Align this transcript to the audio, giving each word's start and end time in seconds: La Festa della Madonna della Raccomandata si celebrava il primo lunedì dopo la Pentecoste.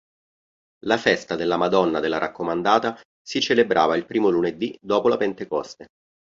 La 0.85 0.97
Festa 0.97 1.35
della 1.35 1.57
Madonna 1.57 1.99
della 1.99 2.17
Raccomandata 2.17 2.99
si 3.21 3.39
celebrava 3.39 3.95
il 3.95 4.07
primo 4.07 4.29
lunedì 4.29 4.75
dopo 4.81 5.07
la 5.07 5.15
Pentecoste. 5.17 5.85